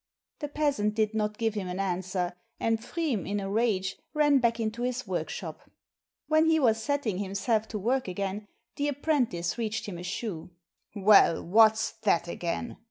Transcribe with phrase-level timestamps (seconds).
[0.39, 4.59] The peasant did not give him an answer, and Pfriem in a rage ran back
[4.59, 5.69] into his workshop.
[6.27, 10.49] When he was setting himself to work again, the apprentice reached him a shoe.
[10.95, 12.77] "Well, what's that again?"